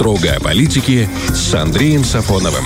[0.00, 2.64] Строго о политике с Андреем Сафоновым.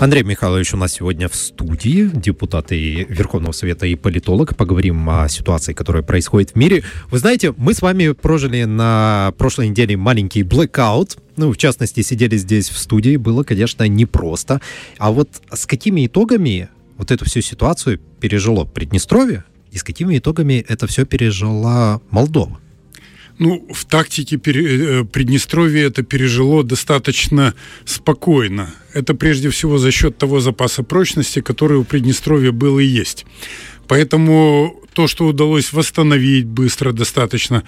[0.00, 4.54] Андрей Михайлович у нас сегодня в студии, депутат и Верховного Совета и политолог.
[4.54, 6.84] Поговорим о ситуации, которая происходит в мире.
[7.10, 11.16] Вы знаете, мы с вами прожили на прошлой неделе маленький blackout.
[11.38, 13.16] Ну, в частности, сидели здесь в студии.
[13.16, 14.60] Было, конечно, непросто.
[14.98, 20.62] А вот с какими итогами вот эту всю ситуацию пережило Приднестровье и с какими итогами
[20.68, 22.60] это все пережила Молдова?
[23.40, 27.54] Ну, в тактике э, Приднестровья это пережило достаточно
[27.86, 28.74] спокойно.
[28.92, 33.24] Это прежде всего за счет того запаса прочности, который у Приднестровья был и есть.
[33.88, 37.64] Поэтому то, что удалось восстановить быстро достаточно,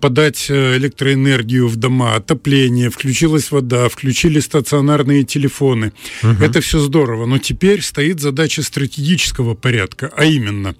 [0.00, 5.92] подать э, электроэнергию в дома, отопление, включилась вода, включили стационарные телефоны.
[6.22, 6.44] Угу.
[6.44, 7.26] Это все здорово.
[7.26, 10.76] Но теперь стоит задача стратегического порядка, а именно,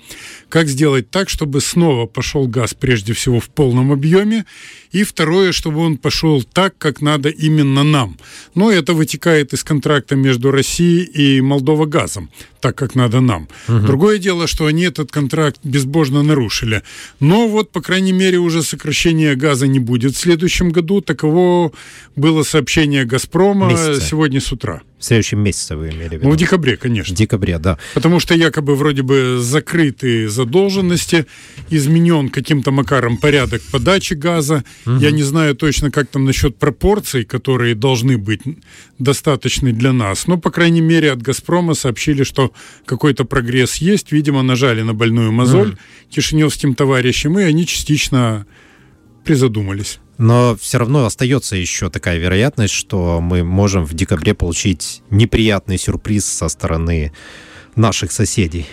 [0.49, 4.45] как сделать так, чтобы снова пошел газ прежде всего в полном объеме,
[4.93, 8.17] и второе, чтобы он пошел так, как надо именно нам.
[8.55, 13.49] Но это вытекает из контракта между Россией и Молдова газом, так как надо нам.
[13.69, 13.81] Угу.
[13.81, 16.83] Другое дело, что они этот контракт безбожно нарушили.
[17.21, 21.01] Но вот, по крайней мере, уже сокращения газа не будет в следующем году.
[21.01, 21.73] Таково
[22.17, 24.01] было сообщение «Газпрома» Месяца.
[24.01, 24.83] сегодня с утра.
[24.99, 26.25] В следующем месяце вы имели в виду?
[26.25, 27.15] Ну, в декабре, конечно.
[27.15, 27.79] В декабре, да.
[27.93, 31.27] Потому что якобы вроде бы закрыты задолженности,
[31.69, 34.65] изменен каким-то макаром порядок подачи газа.
[34.87, 34.97] Угу.
[34.97, 38.41] Я не знаю точно, как там насчет пропорций, которые должны быть
[38.99, 40.27] достаточны для нас.
[40.27, 42.53] Но, по крайней мере, от «Газпрома» сообщили, что
[42.87, 44.13] какой-то прогресс есть.
[44.13, 45.79] Видимо, нажали на больную мозоль угу.
[46.09, 48.47] кишиневским товарищам, и они частично
[49.25, 49.99] призадумались.
[50.19, 56.25] Но все равно остается еще такая вероятность, что мы можем в декабре получить неприятный сюрприз
[56.25, 57.13] со стороны
[57.75, 58.67] наших соседей.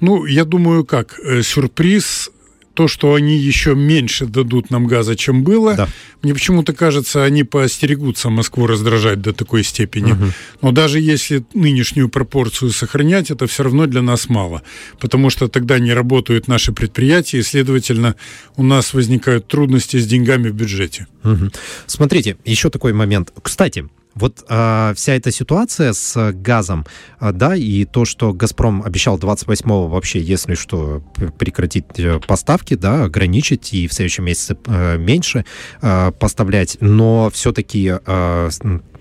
[0.00, 2.30] Ну, я думаю, как э, сюрприз
[2.74, 5.88] то, что они еще меньше дадут нам газа, чем было, да.
[6.22, 10.12] мне почему-то кажется, они поостерегутся Москву раздражать до такой степени.
[10.12, 10.24] Угу.
[10.62, 14.62] Но даже если нынешнюю пропорцию сохранять, это все равно для нас мало,
[15.00, 18.16] потому что тогда не работают наши предприятия, и, следовательно,
[18.56, 21.06] у нас возникают трудности с деньгами в бюджете.
[21.22, 21.50] Угу.
[21.86, 23.32] Смотрите, еще такой момент.
[23.40, 26.86] Кстати, вот а, вся эта ситуация с газом,
[27.18, 31.02] а, да, и то, что «Газпром» обещал 28-го вообще, если что,
[31.38, 35.44] прекратить э, поставки, да, ограничить и в следующем месяце а, меньше
[35.82, 38.48] а, поставлять, но все-таки а,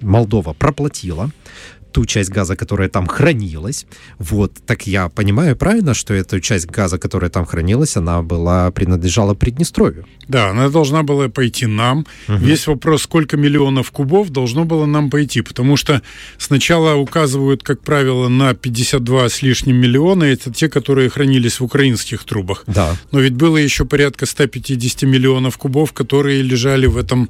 [0.01, 1.29] Молдова проплатила
[1.93, 3.85] ту часть газа, которая там хранилась.
[4.17, 9.35] Вот, так я понимаю правильно, что эту часть газа, которая там хранилась, она была принадлежала
[9.35, 10.05] Приднестровью?
[10.27, 12.05] Да, она должна была пойти нам.
[12.27, 12.37] Угу.
[12.37, 16.01] Весь вопрос, сколько миллионов кубов должно было нам пойти, потому что
[16.37, 22.23] сначала указывают, как правило, на 52 с лишним миллиона, это те, которые хранились в украинских
[22.23, 22.63] трубах.
[22.67, 22.95] Да.
[23.11, 27.29] Но ведь было еще порядка 150 миллионов кубов, которые лежали в этом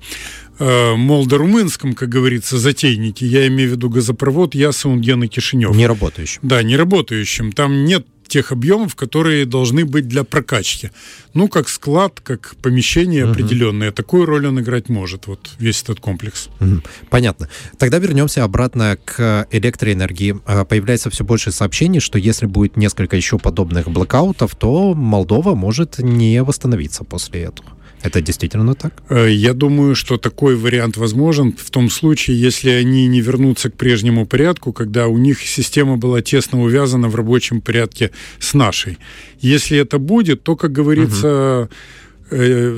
[0.95, 3.25] молдо-румынском, как говорится, затейнике.
[3.25, 5.75] Я имею в виду газопровод Яса, Унден и Кишинев.
[5.75, 6.39] Не работающим.
[6.43, 7.51] Да, не работающим.
[7.51, 10.89] Там нет тех объемов, которые должны быть для прокачки.
[11.33, 13.33] Ну, как склад, как помещение угу.
[13.33, 13.91] определенное.
[13.91, 16.49] Такую роль он играть может, вот весь этот комплекс.
[16.59, 16.81] Угу.
[17.09, 17.47] Понятно.
[17.77, 20.39] Тогда вернемся обратно к электроэнергии.
[20.45, 25.99] А, появляется все больше сообщений, что если будет несколько еще подобных блокаутов, то Молдова может
[25.99, 27.69] не восстановиться после этого.
[28.03, 28.91] Это действительно так?
[29.09, 33.75] Э, я думаю, что такой вариант возможен в том случае, если они не вернутся к
[33.75, 38.97] прежнему порядку, когда у них система была тесно увязана в рабочем порядке с нашей.
[39.39, 41.69] Если это будет, то, как говорится, угу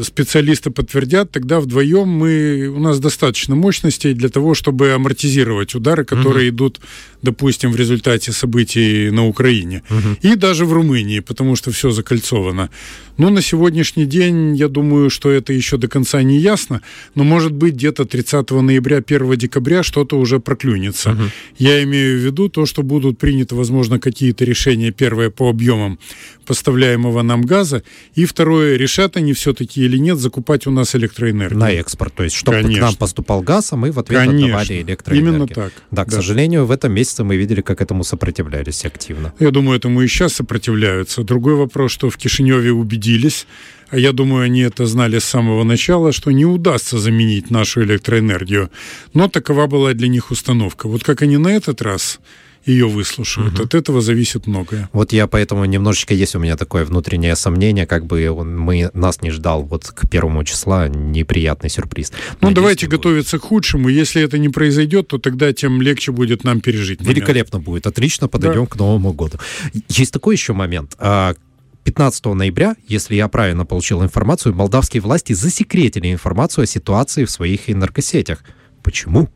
[0.04, 6.50] специалисты подтвердят, тогда вдвоем мы, у нас достаточно мощностей для того, чтобы амортизировать удары, которые
[6.50, 6.56] угу.
[6.56, 6.82] идут,
[7.22, 9.84] допустим, в результате событий на Украине.
[9.90, 10.18] Угу.
[10.22, 12.70] И даже в Румынии, потому что все закольцовано.
[13.18, 16.82] Но на сегодняшний день, я думаю, что это еще до конца не ясно,
[17.16, 21.12] но может быть где-то 30 ноября, 1 декабря что-то уже проклюнется.
[21.12, 21.22] Угу.
[21.58, 25.98] Я имею в виду то, что будут приняты, возможно, какие-то решения, первое по объемам
[26.46, 27.84] поставляемого нам газа,
[28.14, 31.60] и второе, решат они все-таки или нет закупать у нас электроэнергию.
[31.60, 32.80] На экспорт, то есть чтобы Конечно.
[32.80, 34.46] к нам поступал газ, а мы в ответ Конечно.
[34.48, 35.34] отдавали электроэнергию.
[35.36, 35.74] Именно так.
[35.90, 36.18] Да, к да.
[36.18, 39.34] сожалению, в этом месяце мы видели, как этому сопротивлялись активно.
[39.40, 41.24] Я думаю, этому и сейчас сопротивляются.
[41.24, 43.05] Другой вопрос, что в Кишиневе убедились,
[43.90, 48.70] а я думаю, они это знали с самого начала, что не удастся заменить нашу электроэнергию.
[49.14, 50.88] Но такова была для них установка.
[50.88, 52.20] Вот как они на этот раз
[52.66, 53.54] ее выслушают.
[53.54, 53.64] Угу.
[53.64, 54.90] От этого зависит многое.
[54.92, 59.22] Вот я поэтому немножечко есть у меня такое внутреннее сомнение, как бы он, мы, нас
[59.22, 62.12] не ждал вот к первому числа неприятный сюрприз.
[62.12, 63.90] Ну, Надеюсь, давайте готовиться к худшему.
[63.90, 67.02] Если это не произойдет, то тогда тем легче будет нам пережить.
[67.02, 67.66] Великолепно момент.
[67.66, 67.88] будет.
[67.88, 68.68] Отлично подойдем да.
[68.68, 69.38] к Новому году.
[69.88, 70.96] Есть такой еще момент.
[71.86, 77.32] 15 а, ноября, если я правильно получил информацию, молдавские власти засекретили информацию о ситуации в
[77.32, 78.44] своих энергосетях.
[78.84, 79.30] Почему?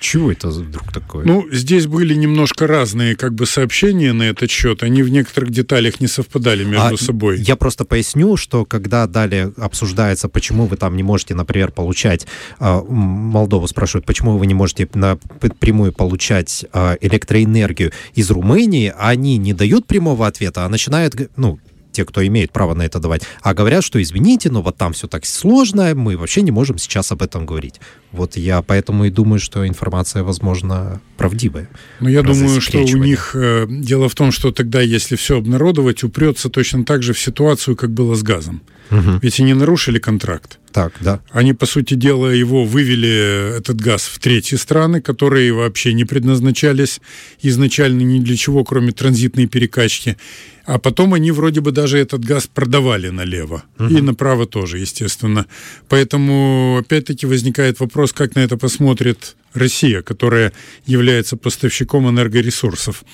[0.00, 1.24] Чего это вдруг такое?
[1.24, 4.82] Ну, здесь были немножко разные как бы сообщения на этот счет.
[4.82, 7.38] Они в некоторых деталях не совпадали между а собой.
[7.38, 12.26] Я просто поясню, что когда далее обсуждается, почему вы там не можете, например, получать...
[12.58, 19.52] А, Молдову спрашивают, почему вы не можете напрямую получать а, электроэнергию из Румынии, они не
[19.52, 21.60] дают прямого ответа, а начинают, ну,
[21.92, 25.06] те, кто имеет право на это давать, а говорят, что извините, но вот там все
[25.06, 27.80] так сложно, мы вообще не можем сейчас об этом говорить.
[28.12, 31.68] Вот я поэтому и думаю, что информация, возможно, правдивая.
[32.00, 36.02] Но я думаю, что у них э, дело в том, что тогда, если все обнародовать,
[36.04, 38.62] упрется точно так же в ситуацию, как было с газом.
[38.90, 39.20] Угу.
[39.22, 40.58] Ведь они нарушили контракт.
[40.70, 41.20] Так, да.
[41.30, 47.00] Они, по сути дела, его вывели, этот газ, в третьи страны, которые вообще не предназначались
[47.40, 50.16] изначально ни для чего, кроме транзитной перекачки.
[50.64, 53.64] А потом они вроде бы даже этот газ продавали налево.
[53.78, 53.88] Угу.
[53.88, 55.46] И направо тоже, естественно.
[55.88, 60.52] Поэтому, опять-таки, возникает вопрос, как на это посмотрит Россия, которая
[60.86, 63.04] является поставщиком энергоресурсов.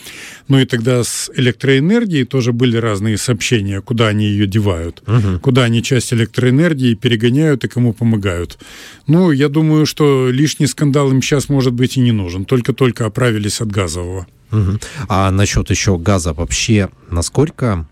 [0.46, 5.40] Ну и тогда с электроэнергией тоже были разные сообщения, куда они ее девают, угу.
[5.40, 8.58] куда они часть электроэнергии перегоняют и кому помогают.
[9.06, 12.44] Ну, я думаю, что лишний скандал им сейчас, может быть, и не нужен.
[12.44, 14.26] Только-только оправились от газового.
[14.50, 14.78] Угу.
[15.08, 17.86] А насчет еще газа вообще, насколько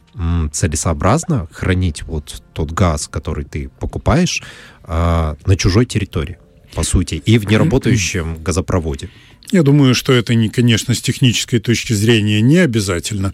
[0.52, 4.42] целесообразно хранить вот тот газ, который ты покупаешь,
[4.82, 6.38] а, на чужой территории?
[6.74, 9.08] по сути, и в неработающем газопроводе.
[9.50, 13.32] Я думаю, что это, не, конечно, с технической точки зрения не обязательно.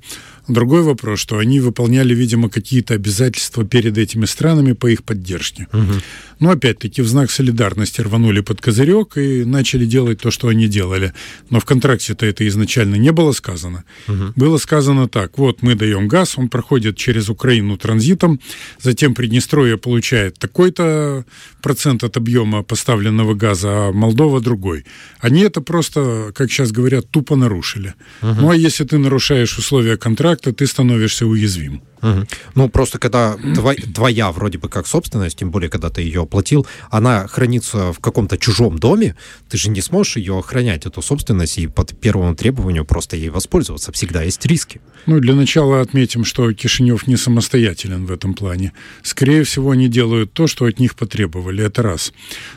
[0.48, 5.68] Другой вопрос, что они выполняли, видимо, какие-то обязательства перед этими странами по их поддержке.
[5.72, 5.92] Угу.
[6.40, 11.12] Но опять-таки в знак солидарности рванули под козырек и начали делать то, что они делали.
[11.50, 13.84] Но в контракте-то это изначально не было сказано.
[14.08, 14.32] Угу.
[14.34, 18.40] Было сказано так, вот мы даем газ, он проходит через Украину транзитом,
[18.80, 21.24] затем Приднестровье получает такой-то
[21.62, 24.84] процент от объема поставленного газа, а Молдова другой.
[25.20, 27.94] Они это просто, как сейчас говорят, тупо нарушили.
[28.22, 28.40] Угу.
[28.40, 31.82] Ну а если ты нарушаешь условия контракта, ты становишься уязвим.
[32.02, 32.26] Угу.
[32.56, 36.66] Ну, просто когда твоя, твоя вроде бы как собственность, тем более, когда ты ее оплатил,
[36.90, 39.14] она хранится в каком-то чужом доме,
[39.48, 43.92] ты же не сможешь ее охранять, эту собственность, и под первому требованию просто ей воспользоваться.
[43.92, 44.80] Всегда есть риски.
[45.06, 48.72] Ну, для начала отметим, что Кишинев не самостоятелен в этом плане.
[49.02, 51.64] Скорее всего, они делают то, что от них потребовали.
[51.64, 52.12] Это раз.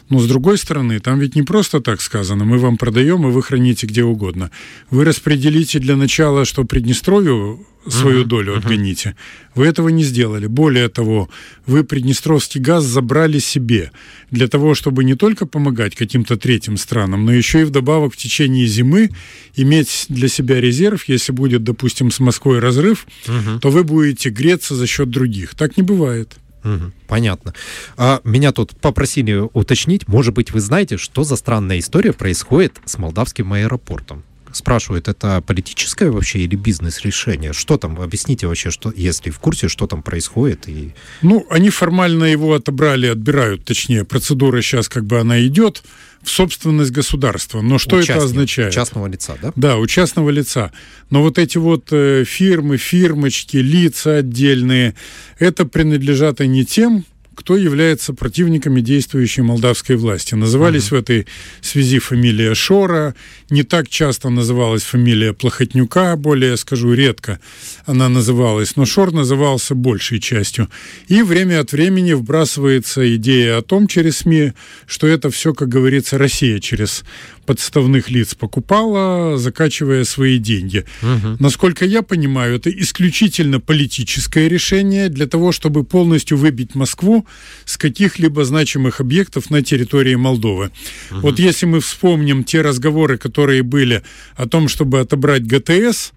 [0.09, 2.45] Но, с другой стороны, там ведь не просто так сказано.
[2.45, 4.49] Мы вам продаем, и вы храните где угодно.
[4.89, 9.15] Вы распределите для начала, что Приднестровью свою долю отгоните.
[9.53, 10.47] Вы этого не сделали.
[10.47, 11.29] Более того,
[11.65, 13.91] вы Приднестровский газ забрали себе
[14.31, 18.67] для того, чтобы не только помогать каким-то третьим странам, но еще и вдобавок в течение
[18.67, 19.11] зимы
[19.55, 21.07] иметь для себя резерв.
[21.07, 23.59] Если будет, допустим, с Москвой разрыв, uh-huh.
[23.59, 25.55] то вы будете греться за счет других.
[25.55, 26.35] Так не бывает.
[26.65, 27.53] Угу, понятно.
[27.95, 32.97] А меня тут попросили уточнить, может быть, вы знаете, что за странная история происходит с
[32.97, 34.23] молдавским аэропортом?
[34.55, 37.53] Спрашивают, это политическое вообще или бизнес-решение?
[37.53, 37.99] Что там?
[37.99, 40.67] Объясните вообще, что, если в курсе, что там происходит.
[40.67, 40.93] И...
[41.21, 45.83] Ну, они формально его отобрали, отбирают, точнее, процедура сейчас как бы она идет
[46.23, 47.61] в собственность государства.
[47.61, 48.73] Но что Участник, это означает?
[48.73, 49.53] Частного лица, да?
[49.55, 50.71] Да, у частного лица.
[51.09, 54.95] Но вот эти вот э, фирмы, фирмочки, лица отдельные,
[55.39, 57.05] это принадлежат они тем,
[57.35, 60.35] кто является противниками действующей молдавской власти.
[60.35, 60.97] Назывались uh-huh.
[60.97, 61.27] в этой
[61.61, 63.15] связи фамилия Шора,
[63.49, 67.39] не так часто называлась фамилия Плохотнюка, более, скажу, редко
[67.85, 70.69] она называлась, но Шор назывался большей частью.
[71.07, 74.53] И время от времени вбрасывается идея о том через СМИ,
[74.87, 77.03] что это все, как говорится, Россия через
[77.45, 80.85] подставных лиц покупала, закачивая свои деньги.
[81.01, 81.37] Угу.
[81.39, 87.24] Насколько я понимаю, это исключительно политическое решение для того, чтобы полностью выбить Москву
[87.65, 90.71] с каких-либо значимых объектов на территории Молдовы.
[91.11, 91.19] Угу.
[91.21, 94.03] Вот если мы вспомним те разговоры, которые были
[94.35, 96.11] о том, чтобы отобрать ГТС,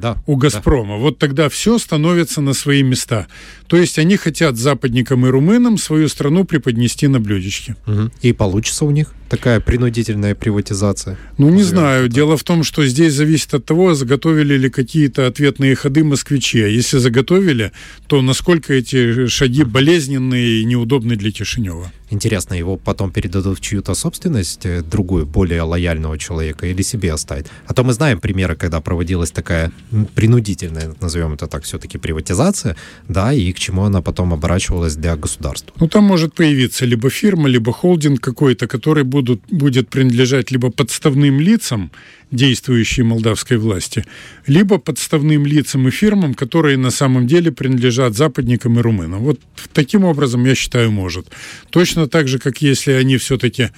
[0.00, 0.96] да, у «Газпрома».
[0.96, 1.02] Да.
[1.02, 3.26] Вот тогда все становится на свои места.
[3.66, 7.76] То есть они хотят западникам и румынам свою страну преподнести на блюдечке.
[7.86, 8.10] Угу.
[8.22, 11.18] И получится у них такая принудительная приватизация?
[11.36, 12.04] Ну, не знаю.
[12.04, 12.12] Так.
[12.12, 16.62] Дело в том, что здесь зависит от того, заготовили ли какие-то ответные ходы москвичи.
[16.62, 17.72] А если заготовили,
[18.06, 21.92] то насколько эти шаги болезненные и неудобны для Кишинева.
[22.10, 27.46] Интересно, его потом передадут в чью-то собственность, э, другую, более лояльного человека, или себе оставить?
[27.66, 29.70] А то мы знаем примеры, когда проводилась такая
[30.14, 32.76] принудительная, назовем это так, все-таки приватизация,
[33.08, 35.72] да, и к чему она потом оборачивалась для государства.
[35.80, 41.40] Ну, там может появиться либо фирма, либо холдинг какой-то, который будут, будет принадлежать либо подставным
[41.40, 41.90] лицам,
[42.30, 44.04] действующей молдавской власти,
[44.46, 49.20] либо подставным лицам и фирмам, которые на самом деле принадлежат западникам и румынам.
[49.20, 49.40] Вот
[49.72, 51.26] таким образом, я считаю, может.
[51.70, 53.70] Точно так же, как если они все-таки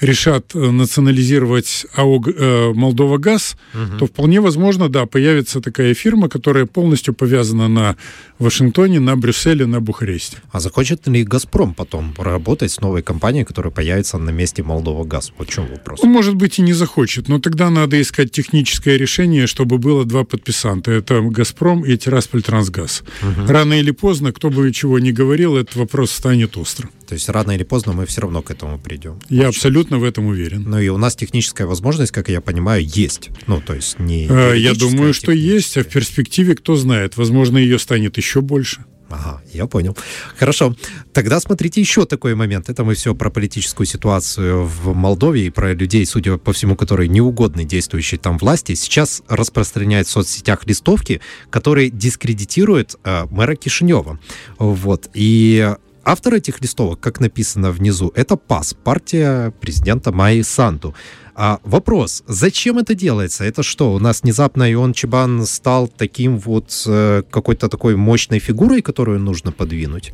[0.00, 3.98] решат э, национализировать АО э, Молдова Газ, угу.
[3.98, 7.96] то вполне возможно, да, появится такая фирма, которая полностью повязана на
[8.38, 10.38] Вашингтоне, на Брюсселе, на Бухаресте.
[10.52, 15.32] А захочет ли Газпром потом работать с новой компанией, которая появится на месте Молдова Газ?
[15.38, 16.00] Вот в чем вопрос?
[16.02, 20.24] Он, может быть, и не захочет, но тогда надо искать техническое решение, чтобы было два
[20.24, 20.90] подписанта.
[20.92, 23.02] Это Газпром и Тирасполь Трансгаз.
[23.22, 23.46] Угу.
[23.52, 26.90] Рано или поздно, кто бы чего ни говорил, этот вопрос станет острым.
[27.10, 29.18] То есть рано или поздно мы все равно к этому придем.
[29.28, 29.48] Я Очень.
[29.48, 30.62] абсолютно в этом уверен.
[30.64, 33.30] Ну и у нас техническая возможность, как я понимаю, есть.
[33.48, 34.28] Ну, то есть не...
[34.30, 38.84] А, я думаю, что есть, а в перспективе, кто знает, возможно, ее станет еще больше.
[39.08, 39.96] Ага, я понял.
[40.36, 40.76] Хорошо.
[41.12, 42.70] Тогда смотрите еще такой момент.
[42.70, 47.08] Это мы все про политическую ситуацию в Молдове и про людей, судя по всему, которые
[47.08, 48.74] неугодны действующей там власти.
[48.74, 54.20] Сейчас распространяют в соцсетях листовки, которые дискредитируют э, мэра Кишинева.
[54.58, 55.10] Вот.
[55.12, 55.74] И
[56.04, 60.94] Автор этих листовок, как написано внизу, это ПАС, партия президента Майи Санту.
[61.42, 63.44] А вопрос, зачем это делается?
[63.44, 68.82] Это что, у нас внезапно Ион Чебан стал таким вот э, какой-то такой мощной фигурой,
[68.82, 70.12] которую нужно подвинуть?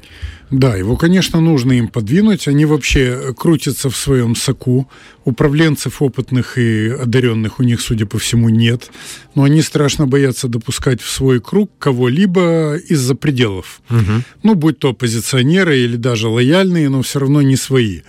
[0.53, 2.47] Да, его, конечно, нужно им подвинуть.
[2.47, 4.89] Они вообще крутятся в своем соку.
[5.25, 8.93] Управленцев опытных и одаренных у них, судя по всему, нет.
[9.35, 13.81] Но они страшно боятся допускать в свой круг кого-либо из-за пределов.
[13.91, 14.23] Угу.
[14.45, 18.03] Ну, будь то оппозиционеры или даже лояльные, но все равно не свои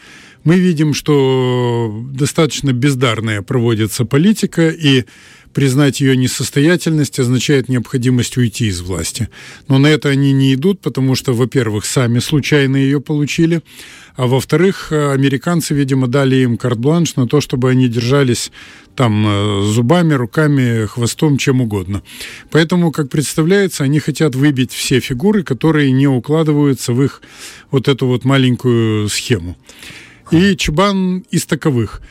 [0.48, 5.04] мы видим, что достаточно бездарная проводится политика, и
[5.54, 9.28] признать ее несостоятельность означает необходимость уйти из власти.
[9.68, 13.62] Но на это они не идут, потому что, во-первых, сами случайно ее получили,
[14.16, 18.50] а во-вторых, американцы, видимо, дали им карт-бланш на то, чтобы они держались
[18.96, 22.04] там э, зубами, руками, хвостом, чем угодно.
[22.52, 27.22] Поэтому, как представляется, они хотят выбить все фигуры, которые не укладываются в их
[27.70, 29.58] вот эту вот маленькую схему.
[30.32, 32.02] И Чебан из таковых.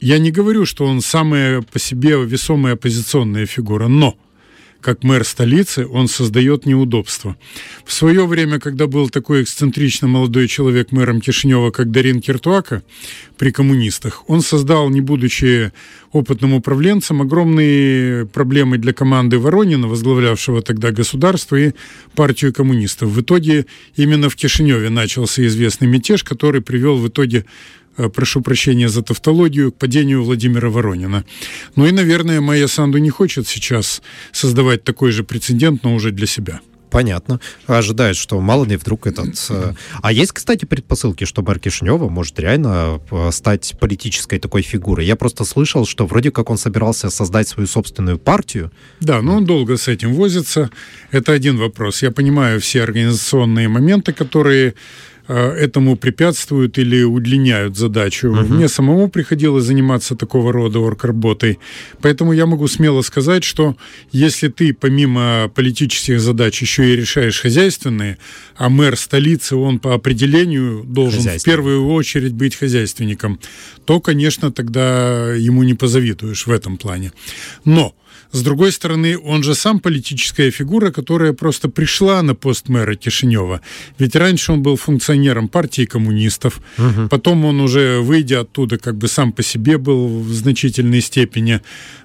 [0.00, 4.16] Я не говорю, что он самая по себе весомая оппозиционная фигура, но
[4.80, 7.36] как мэр столицы, он создает неудобства.
[7.84, 12.82] В свое время, когда был такой эксцентрично молодой человек мэром Кишинева, как Дарин Киртуака,
[13.36, 15.72] при коммунистах, он создал, не будучи
[16.12, 21.72] опытным управленцем, огромные проблемы для команды Воронина, возглавлявшего тогда государство и
[22.14, 23.10] партию коммунистов.
[23.10, 27.44] В итоге именно в Кишиневе начался известный мятеж, который привел в итоге
[28.14, 31.24] прошу прощения за тавтологию, к падению Владимира Воронина.
[31.76, 36.26] Ну и, наверное, Майя Санду не хочет сейчас создавать такой же прецедент, но уже для
[36.26, 36.60] себя.
[36.90, 37.40] Понятно.
[37.66, 39.34] Ожидает, что мало ли вдруг этот...
[39.50, 45.06] Э, а есть, кстати, предпосылки, что мэр Кишинева может реально э, стать политической такой фигурой?
[45.06, 48.72] Я просто слышал, что вроде как он собирался создать свою собственную партию.
[49.00, 50.70] Да, но он долго с этим возится.
[51.12, 52.02] Это один вопрос.
[52.02, 58.28] Я понимаю все организационные моменты, которые Э, этому препятствуют или удлиняют задачу.
[58.28, 58.54] Угу.
[58.54, 61.58] Мне самому приходилось заниматься такого рода орг-работой.
[62.00, 63.76] Поэтому я могу смело сказать, что
[64.12, 68.18] если ты помимо политических задач еще и решаешь хозяйственные,
[68.56, 73.38] а мэр столицы, он по определению должен в первую очередь быть хозяйственником,
[73.84, 77.12] то, конечно, тогда ему не позавидуешь в этом плане.
[77.64, 77.94] Но
[78.32, 83.60] с другой стороны, он же сам политическая фигура, которая просто пришла на пост мэра Кишинева.
[83.98, 87.08] Ведь раньше он был функционером партии коммунистов, угу.
[87.08, 91.60] потом он уже, выйдя оттуда, как бы сам по себе был в значительной степени.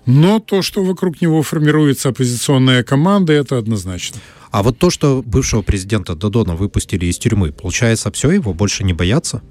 [0.06, 4.20] Но то, что вокруг него формируется оппозиционная команда, это однозначно.
[4.52, 8.94] А вот то, что бывшего президента Додона выпустили из тюрьмы, получается, все, его больше не
[8.94, 9.42] боятся?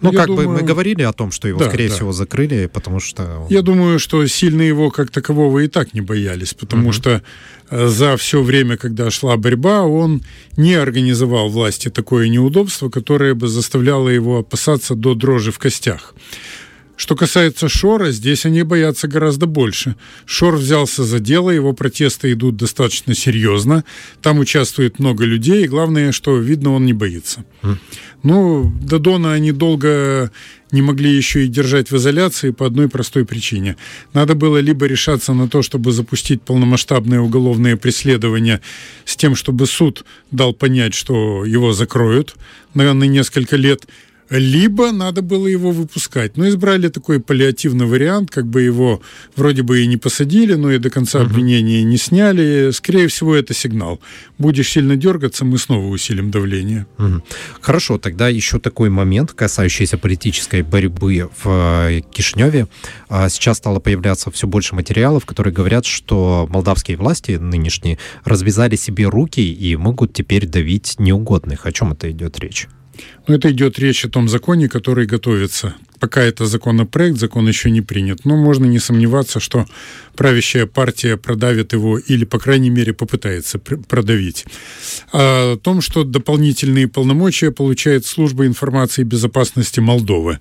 [0.00, 0.48] Ну, как думаю...
[0.48, 1.94] бы мы говорили о том, что его, да, скорее да.
[1.94, 3.46] всего, закрыли, потому что...
[3.50, 6.92] Я думаю, что сильно его как такового и так не боялись, потому угу.
[6.92, 7.22] что
[7.70, 10.22] э, за все время, когда шла борьба, он
[10.56, 16.14] не организовал власти такое неудобство, которое бы заставляло его опасаться до дрожи в костях.
[16.98, 19.94] Что касается Шора, здесь они боятся гораздо больше.
[20.26, 23.84] Шор взялся за дело, его протесты идут достаточно серьезно,
[24.20, 27.44] там участвует много людей, и главное, что видно, он не боится.
[27.62, 27.76] Mm.
[28.24, 30.32] Ну, Додона они долго
[30.72, 33.76] не могли еще и держать в изоляции по одной простой причине.
[34.12, 38.60] Надо было либо решаться на то, чтобы запустить полномасштабное уголовное преследование
[39.04, 42.34] с тем, чтобы суд дал понять, что его закроют
[42.74, 43.86] на, на несколько лет,
[44.30, 46.36] либо надо было его выпускать.
[46.36, 49.00] Но избрали такой паллиативный вариант, как бы его
[49.36, 52.70] вроде бы и не посадили, но и до конца обвинения не сняли.
[52.72, 54.00] Скорее всего, это сигнал.
[54.38, 56.86] Будешь сильно дергаться, мы снова усилим давление.
[57.60, 62.68] Хорошо, тогда еще такой момент, касающийся политической борьбы в э, Кишневе.
[63.08, 69.06] А, сейчас стало появляться все больше материалов, которые говорят, что молдавские власти нынешние развязали себе
[69.06, 71.66] руки и могут теперь давить неугодных.
[71.66, 72.68] О чем это идет речь?
[73.26, 77.80] Но это идет речь о том законе, который готовится Пока это законопроект, закон еще не
[77.80, 78.24] принят.
[78.24, 79.66] Но можно не сомневаться, что
[80.16, 84.44] правящая партия продавит его или, по крайней мере, попытается продавить.
[85.12, 90.38] О том, что дополнительные полномочия получает служба информации и безопасности Молдовы.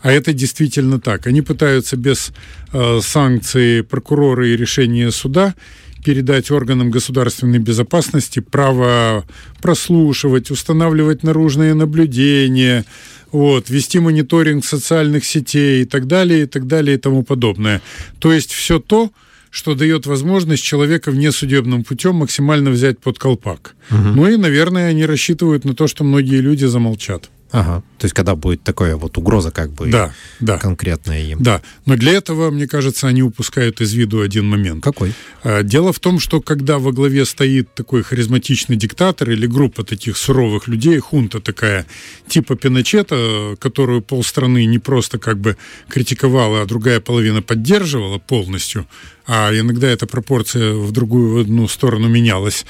[0.00, 1.26] А это действительно так.
[1.26, 2.32] Они пытаются без
[2.72, 5.54] э, санкций прокурора и решения суда
[6.04, 9.24] передать органам государственной безопасности право
[9.60, 12.84] прослушивать, устанавливать наружные наблюдения,
[13.32, 17.80] вот, вести мониторинг социальных сетей и так далее, и так далее, и тому подобное.
[18.18, 19.10] То есть все то,
[19.50, 23.74] что дает возможность человека внесудебным путем максимально взять под колпак.
[23.90, 23.98] Угу.
[23.98, 27.30] Ну и, наверное, они рассчитывают на то, что многие люди замолчат.
[27.52, 27.82] Ага.
[27.98, 30.58] То есть, когда будет такая вот угроза, как бы да, да.
[30.58, 31.42] конкретная им.
[31.42, 31.60] Да.
[31.84, 34.82] Но для этого, мне кажется, они упускают из виду один момент.
[34.82, 35.12] Какой?
[35.42, 40.16] А, дело в том, что когда во главе стоит такой харизматичный диктатор или группа таких
[40.16, 41.86] суровых людей, хунта такая,
[42.28, 45.56] типа Пиночета, которую полстраны не просто как бы
[45.88, 48.86] критиковала, а другая половина поддерживала полностью,
[49.26, 52.64] а иногда эта пропорция в другую в одну сторону менялась,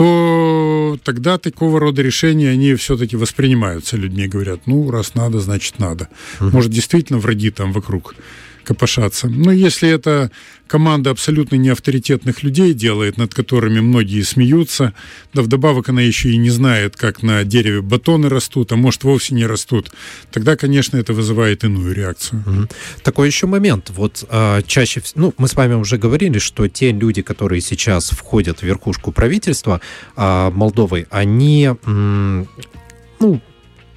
[0.00, 6.08] то тогда такого рода решения, они все-таки воспринимаются людьми, говорят, ну, раз надо, значит надо.
[6.38, 8.14] Может, действительно враги там вокруг
[8.70, 9.26] копошаться.
[9.26, 10.30] Но если это
[10.68, 14.92] команда абсолютно неавторитетных людей делает, над которыми многие смеются,
[15.34, 19.34] да вдобавок она еще и не знает, как на дереве батоны растут, а может вовсе
[19.34, 19.90] не растут,
[20.30, 22.44] тогда, конечно, это вызывает иную реакцию.
[22.46, 22.68] Угу.
[23.02, 23.90] Такой еще момент.
[23.90, 28.60] Вот а, чаще, ну, мы с вами уже говорили, что те люди, которые сейчас входят
[28.60, 29.80] в верхушку правительства
[30.14, 32.48] а, Молдовы, они, м,
[33.18, 33.40] ну,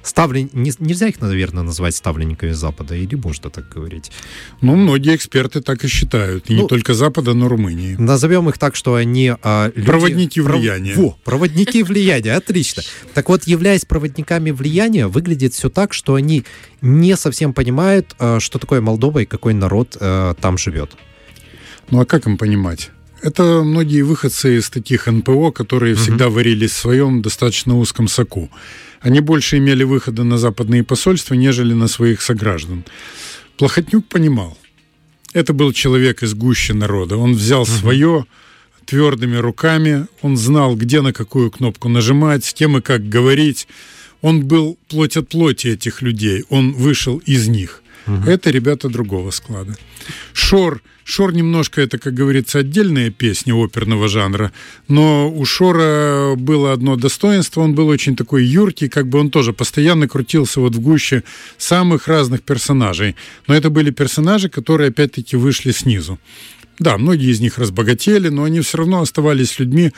[0.04, 0.50] ставлен...
[0.52, 4.12] Не, нельзя их, наверное, назвать ставленниками Запада, или можно так говорить?
[4.60, 6.48] Ну, многие эксперты так и считают.
[6.48, 7.96] И ну, не только Запада, но Румынии.
[7.98, 9.32] Назовем их так, что они...
[9.42, 9.86] А, люди...
[9.86, 10.94] Проводники влияния.
[10.94, 12.82] Во, проводники влияния, отлично.
[13.14, 16.44] Так вот, являясь проводниками влияния, выглядит все так, что они
[16.82, 20.92] не совсем понимают, а, что такое Молдова и какой народ а, там живет.
[21.90, 22.90] Ну, а как им понимать?
[23.24, 28.50] Это многие выходцы из таких НПО, которые всегда варились в своем достаточно узком соку.
[29.00, 32.84] Они больше имели выхода на западные посольства, нежели на своих сограждан.
[33.56, 34.58] Плохотнюк понимал.
[35.32, 37.16] Это был человек из гуще народа.
[37.16, 37.70] Он взял угу.
[37.70, 38.26] свое
[38.84, 43.66] твердыми руками, он знал, где на какую кнопку нажимать, с кем и как говорить.
[44.20, 47.82] Он был плоть от плоти этих людей, он вышел из них.
[48.06, 48.30] Угу.
[48.30, 49.74] Это ребята другого склада.
[50.32, 54.52] Шор– Шор немножко это, как говорится, отдельная песня оперного жанра,
[54.88, 59.52] но у Шора было одно достоинство, он был очень такой юркий, как бы он тоже
[59.52, 61.22] постоянно крутился вот в гуще
[61.58, 63.16] самых разных персонажей.
[63.46, 66.18] Но это были персонажи, которые опять-таки вышли снизу.
[66.78, 69.92] Да, многие из них разбогатели, но они все равно оставались людьми,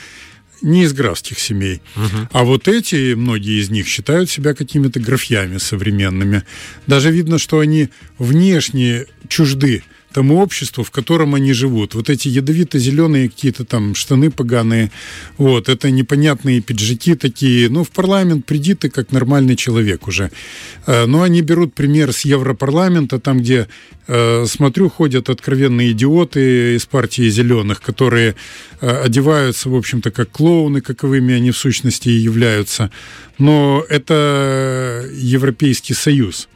[0.62, 1.83] не из графских семей.
[1.97, 2.29] Угу.
[2.33, 6.45] А вот эти, многие из них, считают себя какими-то графьями современными.
[6.87, 7.88] Даже видно, что они
[8.19, 9.83] внешне чужды
[10.16, 11.94] тому обществу, в котором они живут.
[11.94, 14.90] Вот эти ядовито-зеленые какие-то там штаны поганые,
[15.38, 17.68] вот, это непонятные пиджаки такие.
[17.68, 20.31] Ну, в парламент приди ты как нормальный человек уже.
[20.87, 23.66] Э, но они берут пример с Европарламента, там, где,
[24.09, 28.35] э, смотрю, ходят откровенные идиоты из партии зеленых, которые
[28.81, 32.90] э, одеваются, в общем-то, как клоуны, каковыми они в сущности и являются.
[33.38, 36.48] Но это Европейский Союз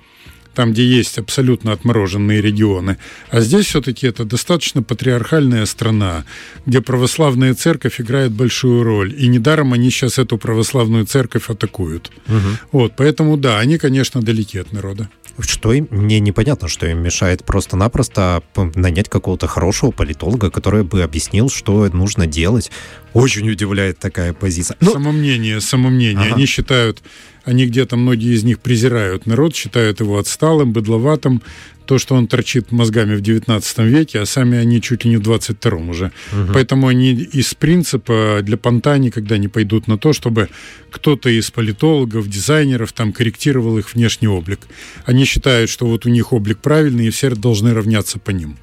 [0.54, 2.98] там, где есть абсолютно отмороженные регионы.
[3.30, 6.24] А здесь все-таки это достаточно патриархальная страна,
[6.66, 9.14] где православная церковь играет большую роль.
[9.16, 12.10] И недаром они сейчас эту православную церковь атакуют.
[12.28, 12.38] Угу.
[12.72, 15.08] Вот, поэтому да, они, конечно, далеки от народа.
[15.38, 18.42] Что им, мне непонятно, что им мешает просто-напросто
[18.74, 22.70] нанять какого-то хорошего политолога, который бы объяснил, что нужно делать.
[23.12, 24.76] Очень удивляет такая позиция.
[24.80, 24.92] Ну...
[24.92, 26.26] Самомнение, самомнение.
[26.26, 26.34] Ага.
[26.34, 27.02] Они считают,
[27.44, 31.42] они где-то, многие из них презирают народ, считают его отсталым, быдловатым,
[31.90, 35.22] то, что он торчит мозгами в 19 веке, а сами они чуть ли не в
[35.22, 36.12] 22 уже.
[36.30, 36.52] Угу.
[36.52, 40.48] Поэтому они из принципа для понта никогда не пойдут на то, чтобы
[40.90, 44.60] кто-то из политологов, дизайнеров там корректировал их внешний облик.
[45.04, 48.56] Они считают, что вот у них облик правильный, и все должны равняться по ним.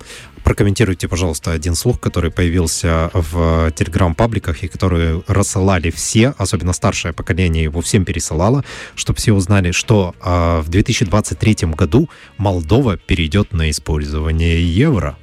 [0.48, 7.64] Прокомментируйте, пожалуйста, один слух, который появился в телеграм-пабликах и который рассылали все, особенно старшее поколение
[7.64, 8.64] его всем пересылало,
[8.96, 15.18] чтобы все узнали, что э, в 2023 году Молдова перейдет на использование евро.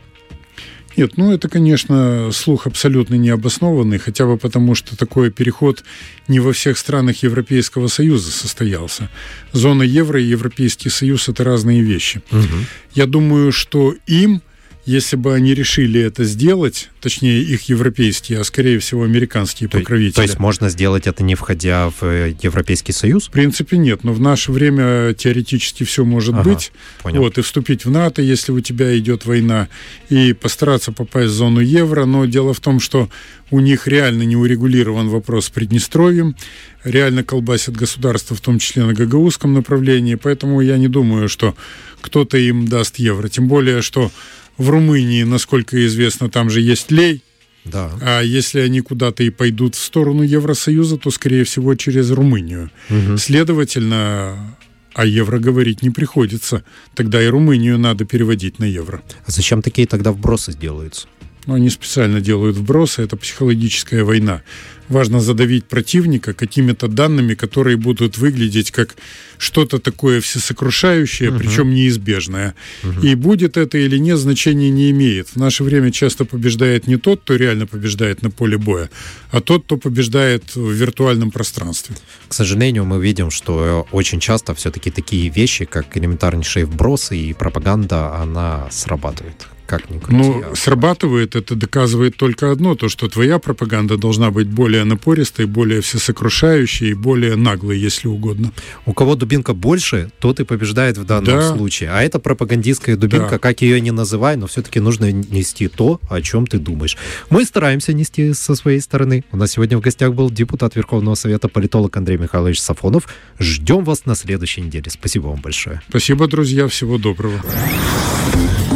[0.97, 5.85] Нет, ну это, конечно, слух абсолютно необоснованный, хотя бы потому, что такой переход
[6.29, 9.11] не во всех странах Европейского Союза состоялся.
[9.53, 12.23] Зона евро и Европейский Союз– это разные вещи.
[12.31, 12.67] Угу.
[12.95, 14.43] Я думаю, что им
[14.87, 20.15] если бы они решили это сделать, точнее их европейские, а скорее всего американские то, покровители.
[20.15, 23.29] То есть можно сделать это не входя в э, Европейский Союз?
[23.29, 26.73] В принципе нет, но в наше время теоретически все может ага, быть.
[27.03, 27.21] Понял.
[27.21, 29.69] Вот, и вступить в НАТО, если у тебя идет война,
[30.11, 32.05] и постараться попасть в зону евро.
[32.05, 33.09] Но дело в том, что
[33.51, 36.37] у них реально не урегулирован вопрос с Приднестровьем,
[36.83, 41.55] реально колбасят государство, в том числе на гагаузском направлении, поэтому я не думаю, что
[42.01, 43.29] кто-то им даст евро.
[43.29, 44.11] Тем более, что
[44.59, 47.23] в Румынии, насколько известно, там же есть лей.
[47.65, 47.91] Да.
[48.03, 52.71] А если они куда-то и пойдут в сторону Евросоюза, то, скорее всего, через Румынию.
[52.91, 53.17] Угу.
[53.17, 54.57] Следовательно,
[54.95, 56.63] о евро говорить не приходится.
[56.95, 59.03] Тогда и Румынию надо переводить на евро.
[59.27, 61.09] А зачем такие тогда вбросы делаются?
[61.47, 64.43] Ну, они специально делают вбросы, это психологическая война
[64.89, 68.97] важно задавить противника какими-то данными, которые будут выглядеть как
[69.39, 71.39] что-то такое всесокрушающее, угу.
[71.39, 72.55] причем неизбежное.
[72.83, 73.07] Угу.
[73.07, 75.29] И будет это или нет, значения не имеет.
[75.29, 78.91] В наше время часто побеждает не тот, кто реально побеждает на поле боя,
[79.31, 81.97] а тот, кто побеждает в виртуальном пространстве.
[82.29, 88.15] К сожалению, мы видим, что очень часто все-таки такие вещи, как элементарнейшие вбросы и пропаганда,
[88.15, 90.17] она срабатывает как ни крути.
[90.17, 95.47] Ну, а срабатывает, это доказывает только одно, то, что твоя пропаганда должна быть более напористой,
[95.47, 98.53] более всесокрушающей, более наглой, если угодно.
[98.87, 101.55] У кого дубинка больше, тот и побеждает в данном да.
[101.55, 101.91] случае.
[101.91, 103.39] А это пропагандистская дубинка, да.
[103.39, 106.97] как ее не называй, но все-таки нужно нести то, о чем ты думаешь.
[107.31, 109.25] Мы стараемся нести со своей стороны.
[109.33, 113.09] У нас сегодня в гостях был депутат Верховного Совета, политолог Андрей Михайлович Сафонов.
[113.39, 114.91] Ждем вас на следующей неделе.
[114.91, 115.81] Спасибо вам большое.
[115.89, 116.69] Спасибо, друзья.
[116.69, 117.41] Всего доброго.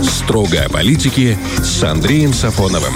[0.03, 2.95] Строгая политики с Андреем Сафоновым.